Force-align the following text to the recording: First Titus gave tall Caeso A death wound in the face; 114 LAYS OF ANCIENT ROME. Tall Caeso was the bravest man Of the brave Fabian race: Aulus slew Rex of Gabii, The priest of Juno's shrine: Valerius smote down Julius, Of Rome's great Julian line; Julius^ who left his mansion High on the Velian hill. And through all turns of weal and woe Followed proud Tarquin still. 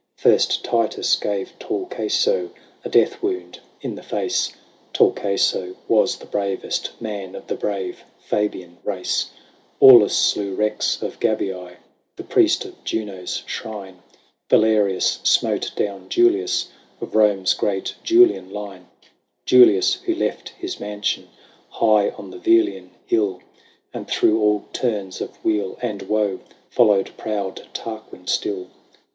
First 0.17 0.63
Titus 0.63 1.15
gave 1.15 1.53
tall 1.59 1.85
Caeso 1.85 2.49
A 2.83 2.89
death 2.89 3.21
wound 3.21 3.59
in 3.81 3.93
the 3.93 4.01
face; 4.01 4.49
114 4.97 5.13
LAYS 5.13 5.13
OF 5.13 5.13
ANCIENT 5.59 5.65
ROME. 5.67 5.73
Tall 5.75 5.91
Caeso 5.93 6.01
was 6.01 6.15
the 6.17 6.25
bravest 6.25 6.99
man 6.99 7.35
Of 7.35 7.45
the 7.45 7.53
brave 7.53 8.03
Fabian 8.19 8.79
race: 8.83 9.29
Aulus 9.79 10.17
slew 10.17 10.55
Rex 10.55 11.03
of 11.03 11.19
Gabii, 11.19 11.75
The 12.15 12.23
priest 12.23 12.65
of 12.65 12.83
Juno's 12.83 13.43
shrine: 13.45 14.01
Valerius 14.49 15.19
smote 15.21 15.71
down 15.75 16.09
Julius, 16.09 16.69
Of 16.99 17.13
Rome's 17.13 17.53
great 17.53 17.93
Julian 18.03 18.49
line; 18.49 18.87
Julius^ 19.45 20.01
who 20.05 20.15
left 20.15 20.49
his 20.57 20.79
mansion 20.79 21.29
High 21.69 22.09
on 22.17 22.31
the 22.31 22.39
Velian 22.39 22.89
hill. 23.05 23.39
And 23.93 24.07
through 24.07 24.41
all 24.41 24.65
turns 24.73 25.21
of 25.21 25.37
weal 25.45 25.77
and 25.79 26.01
woe 26.09 26.39
Followed 26.71 27.15
proud 27.17 27.67
Tarquin 27.75 28.25
still. 28.25 28.69